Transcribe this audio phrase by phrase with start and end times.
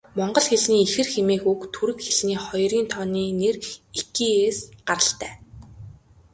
[0.17, 3.55] Монгол хэлний ихэр хэмээх үг түрэг хэлний хоёрын тооны нэр
[3.95, 5.33] 'ики'-ээс гаралтай.